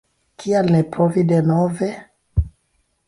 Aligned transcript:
Kial 0.43 0.71
ne 0.75 0.79
provi 0.95 1.25
denove? 1.33 1.93